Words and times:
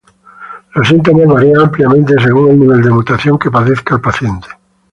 Los 0.73 0.87
síntomas 0.87 1.27
varían 1.27 1.61
ampliamente 1.61 2.15
según 2.23 2.49
el 2.49 2.59
nivel 2.59 2.81
de 2.81 2.89
mutación 2.89 3.37
que 3.37 3.51
padezca 3.51 3.93
el 3.93 4.01
paciente. 4.01 4.47